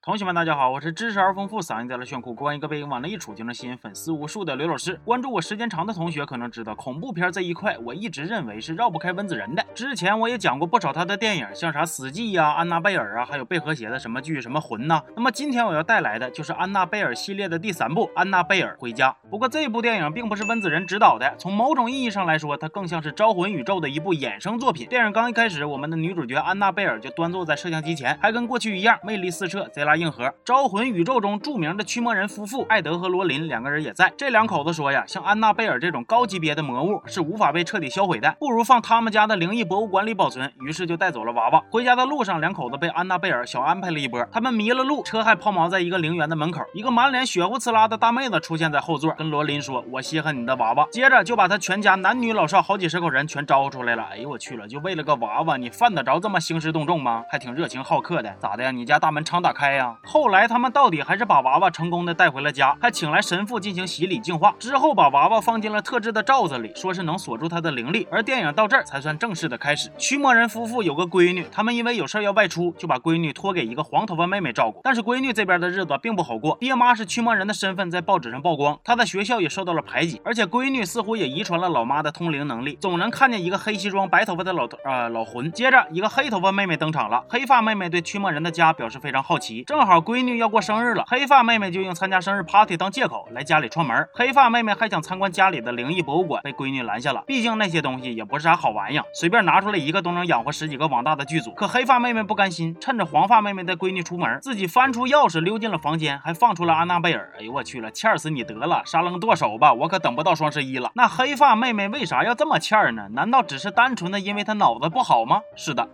[0.00, 4.98] 同学们，大家好，我是知识而丰富、嗓音带来炫酷、光一个背影往那一杵就能吸引粉丝无数的刘老师。
[5.04, 9.66] 关注我时间长的同学可能知道，恐怖片这一块，我一直认为是绕不开温子仁的。
[9.74, 15.02] 之前我也讲过不少他的电影，像啥《死寂》呀、《安娜贝尔》啊，还有贝和谐的什么剧、什么魂呐。
[15.16, 19.10] 那么今天我要带来的就是安娜贝尔系列的第三部《安娜贝尔回家》。
[19.28, 24.86] 不过这部电影并不是温子仁执导的，从某种意义上来说，它更像是《招魂》宇宙的一部衍生作品。
[24.88, 30.30] 电影刚一开始，我们的女主角安娜贝尔就端坐在摄像机前，还跟过去一样，魅力四射，贼拉硬核。
[30.44, 30.88] 招魂。
[30.88, 34.10] 宇宙中著名的驱魔人夫妇艾德和罗琳两个人也在。
[34.16, 40.50] 这两口子说呀，像安娜贝尔这种高级别的魔物是无法被彻底销毁的，不如放他们家的灵异博物馆里保存。
[40.60, 41.62] 于是就带走了娃娃。
[41.70, 44.24] 回家的路上，两口子被安娜贝尔小安排了一波。
[44.32, 46.62] 他们迷了路，车还抛锚在一个陵园的门口。
[46.72, 54.04] 一个满脸血乎呲啦的大妹子出现在后座，跟罗琳说：“我稀罕你的娃娃。”接着就把他全家男女老少好几十口人全招呼出来了。
[54.10, 57.24] 哎呦我去了，就为了个娃娃，你犯得着这么兴师动众吗？
[57.30, 58.70] 还挺热情好客的，咋的呀？
[58.70, 59.96] 你家大门常打开呀？
[60.04, 61.58] 后来他们到底还是把娃。
[61.58, 68.06] 娃成功的带回了家，还请来神父进行洗礼净化，之后把娃娃放进了特制的罩子里，说是能锁住他的灵力。
[68.12, 69.90] 而电影到这儿才算正式的开始。
[69.98, 74.80] 驱魔人夫妇有个闺女，他们因为有事要外出，就把闺女托给一个黄头发妹妹照顾。
[74.84, 85.50] 但是闺女这边的日子并不好过，爹妈是驱魔人的身份在报纸上曝光，她在学校也受到了排挤，而且闺女似乎也遗传了老妈的通灵能力，总能看见一个黑西装白头发的老头呃老魂。
[85.50, 91.42] 接着一个黑头发妹妹登场了，黑发妹妹对驱魔人的家表示非常好奇，正好闺女要过生日了，黑发。
[91.42, 94.08] 妹妹就用参加生日 party 当借口来家里串门。
[94.14, 97.22] 黑发妹妹还想参观家里的灵异博物馆，被闺女拦下了。
[97.26, 101.52] 毕竟那些东西也不是啥好玩意，随便拿出来一个都能养活十几个网大的剧组。
[101.52, 107.30] 可黑发妹妹不甘心，趁着黄发妹妹带闺女出门，自己翻出钥匙溜进了房间，还放出了安娜贝尔。
[107.38, 110.90] 哎呦我去了，欠死你得了，沙楞剁手吧，我可等不到双十一了。
[110.94, 113.08] 那黑发妹妹为啥要这么欠呢？
[113.12, 115.40] 难道只是单纯的因为她脑子不好吗？
[115.56, 115.88] 是的。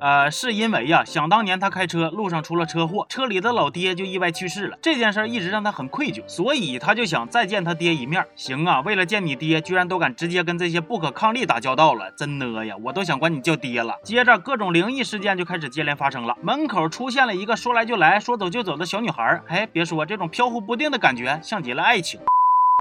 [0.00, 4.78] 呃，是因为呀，想当年他开车路上出了车祸，车里的老爹就意外去世了。
[4.80, 8.24] 这件事儿一直让他很愧疚，所以他就想再见他爹一面。
[8.36, 13.94] 行啊，为了见你爹，居然都敢直接跟这些不可抗力打交道了，真呢呀，我都想管你叫爹了。
[14.04, 19.40] 接着各种灵异事件就开始接连发生了，门口出现了一个说来就来说走就走的小女孩。
[19.48, 22.20] 哎，别说这种飘忽不定的感觉，像极了爱情。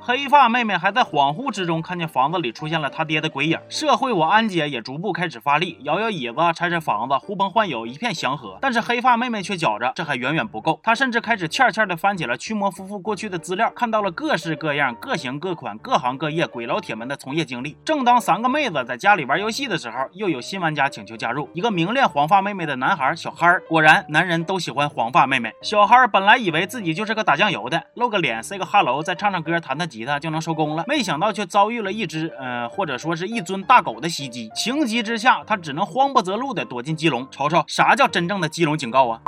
[0.04, 8.58] 黑发妹妹还在恍惚之中看见房子里出现了她爹的鬼影，社会我安姐也逐步开始发力，摇摇椅子，拆拆房子，呼朋唤友，一片祥和。
[8.62, 17.76] 但是黑发妹妹却觉着这还远远不够，她甚至开始欠欠的翻起了驱魔夫妇过去的资料，看到了各式各样、各型各款、各行各业鬼老铁们的从业经历。
[17.84, 23.64] 正当三个妹子在家里玩游戏的时候，又有新玩家请求加入，一个名恋黄发妹妹的男孩小憨儿。
[23.68, 25.52] 果然，男人都喜欢黄发妹妹。
[25.64, 34.50] 小憨儿本来以为自己就是个打酱油的，露个脸，say 个 hello，再唱唱歌，弹吉他就能收工了，没想到却遭遇了一只，嗯，或者说是一尊大狗的袭击。
[34.56, 37.28] 情急之下，他只能慌不择路的躲进鸡笼。
[37.32, 39.22] 瞅瞅，啥叫真正的鸡笼警告啊！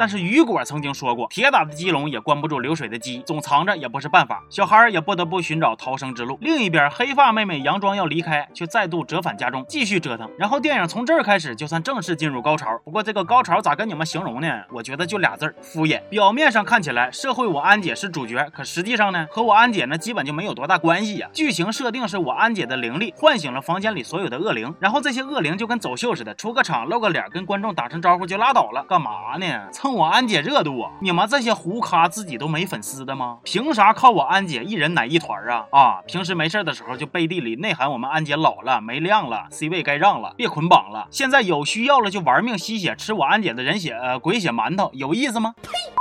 [0.00, 4.42] 但是雨果曾经说过，铁打的鸡笼也关不住流水的鸡，总藏着也不是办法。
[4.48, 6.38] 小孩儿也不得不寻找逃生之路。
[6.40, 10.26] 另一边，黑发妹妹佯装要离开，却再度折返家中，继续折腾。
[10.38, 12.80] 然后电影从这儿开始就算正式进入高潮。
[12.82, 14.62] 不过这个高潮咋跟你们形容呢？
[14.72, 16.00] 我觉得就俩字儿：敷衍。
[16.08, 21.28] 表面上看起来社会我安姐是主角，可实际上呢，和我安姐呢基本就没有多大关系呀。
[21.34, 28.82] 剧情设定是我安姐的灵力唤醒了房间里所有的恶灵，然后这些恶灵就跟走秀似的，出个场露个脸，跟观众打声招呼就拉倒了。
[28.88, 29.68] 干嘛呢？
[29.70, 29.89] 蹭。
[29.94, 30.90] 我安姐热度啊！
[31.00, 33.38] 你们这些胡咖自己都没粉丝的吗？
[33.44, 35.66] 凭啥靠我安姐一人奶一团啊？
[35.70, 36.02] 啊！
[36.06, 41.06] 平时没事的时候就背地里内涵我们安姐老了没量了，C 位该让了，别捆绑了。
[41.10, 45.54] 现在有需要了就玩命吸血吃我安姐的人血呃鬼血馒头，有意思吗？
[45.62, 45.99] 呸！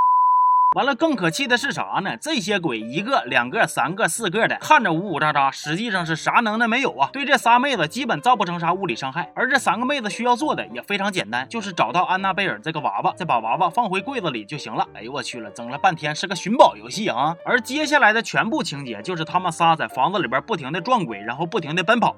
[0.76, 2.16] 完了，更可气的是啥呢？
[2.22, 7.10] 这些鬼一个、两个、三个、四个的，看着呜呜喳喳，实际上是啥能耐没有啊？
[7.12, 9.32] 对这仨妹子基本造不成啥物理伤害。
[9.34, 14.88] 而这三个妹子需要做的也非常简单，就是找到安娜贝尔这个娃娃，再把娃娃放回柜子里就行了。
[14.94, 17.36] 哎呦我去了，整了半天是个寻宝游戏啊！
[17.44, 22.16] 而接下来的全部情节就是他们仨在房子里边不停的撞鬼，然后不停的奔跑。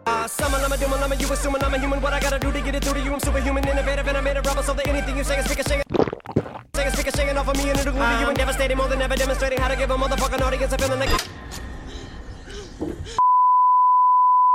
[6.81, 8.87] Take a speaker shaking off of me and it'll glue to you and devastating more
[8.87, 11.40] than ever demonstrating how to give a motherfucking audience a feeling like.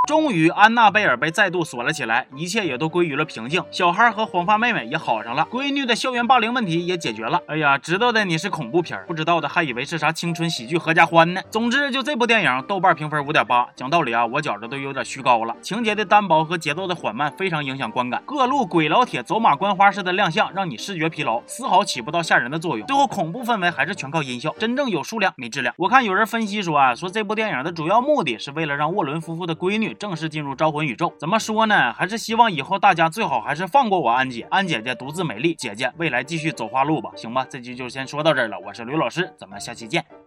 [0.07, 3.61] 终于，安娜贝尔被再度锁了起来，一切也都归于了平静。
[3.69, 7.41] 小孩和黄发妹妹也好上了，闺女的校园霸凌问题也解决了。
[7.45, 11.41] 哎呀，知道的你是恐怖片，不知道的还以为是啥青春喜剧合家欢呢。
[11.51, 13.67] 总之，就这部电影，豆瓣评分五点八。
[13.75, 18.23] 讲道理啊，我觉着都有点虚高了，情节的单薄和节奏的缓慢非常影响观感。
[18.25, 22.87] 各路鬼老铁走马观花式的亮相，让你视觉疲劳，丝毫起不到吓人的作用。
[22.87, 25.75] 最后恐怖氛围还是全靠音效，真正有数量没质量。
[25.77, 29.96] 我看有人分析说啊，说这部电影的主要目的是为了让沃伦夫妇的闺女。
[29.97, 31.13] 正式进入招魂宇宙。
[31.19, 31.91] 怎么说呢？
[31.91, 37.45] 还是希望以后大家最好还是放过我安姐，安姐姐独自美丽，姐姐未来继续走花路吧，行吧？
[37.49, 40.26] 这期就先说到这儿了，我是刘老师，咱们下期见。